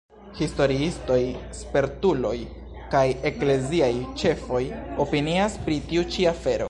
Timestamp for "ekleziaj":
3.31-3.93